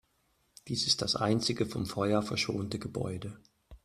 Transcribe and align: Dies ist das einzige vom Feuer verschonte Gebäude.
Dies 0.67 0.87
ist 0.87 1.03
das 1.03 1.15
einzige 1.15 1.67
vom 1.67 1.85
Feuer 1.85 2.23
verschonte 2.23 2.79
Gebäude. 2.79 3.37